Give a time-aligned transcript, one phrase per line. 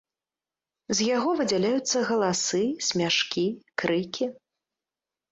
[0.99, 3.43] З яго выдзяляюцца галасы, смяшкі,
[3.83, 4.25] крыкі.